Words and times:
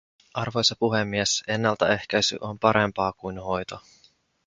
Arvoisa 0.33 0.75
puhemies, 0.79 1.43
ennaltaehkäisy 1.47 2.37
on 2.41 2.59
parempaa 2.59 3.13
kuin 3.13 3.39
hoito. 3.39 3.79